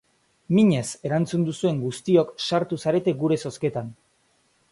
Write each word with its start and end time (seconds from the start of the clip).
Minez 0.59 0.85
erantzun 1.09 1.43
duzuen 1.49 1.83
guztiok 1.83 2.33
sartu 2.47 2.81
zarete 2.87 3.15
gure 3.23 3.39
zozketan. 3.47 3.93